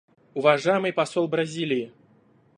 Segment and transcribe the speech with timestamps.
[0.33, 1.93] Уважаемый посол Бразилии.